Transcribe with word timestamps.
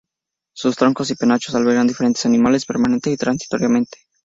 Sus 0.55 0.75
troncos 0.77 1.11
y 1.11 1.15
penachos 1.15 1.53
albergan 1.53 1.85
diferentes 1.85 2.25
animales 2.25 2.65
permanente 2.65 3.13
o 3.13 3.17
transitoriamente. 3.17 3.99